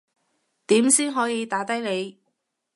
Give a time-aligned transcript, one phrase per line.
[0.65, 2.17] 點先可以打低你